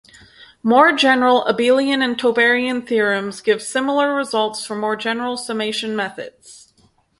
More 0.63 0.91
general 0.93 1.43
abelian 1.45 2.03
and 2.03 2.17
tauberian 2.17 2.87
theorems 2.87 3.39
give 3.39 3.61
similar 3.61 4.15
results 4.15 4.65
for 4.65 4.75
more 4.75 4.95
general 4.95 5.37
summation 5.37 5.95
methods. 5.95 6.73